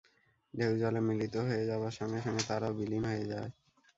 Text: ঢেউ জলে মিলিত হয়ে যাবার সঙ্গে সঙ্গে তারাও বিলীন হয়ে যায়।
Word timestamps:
ঢেউ 0.53 0.71
জলে 0.77 1.01
মিলিত 1.07 1.35
হয়ে 1.47 1.63
যাবার 1.69 1.93
সঙ্গে 1.99 2.19
সঙ্গে 2.25 2.43
তারাও 2.49 2.77
বিলীন 2.79 3.03
হয়ে 3.05 3.25
যায়। 3.25 3.49